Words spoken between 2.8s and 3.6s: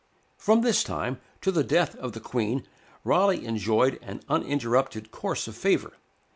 Raleigh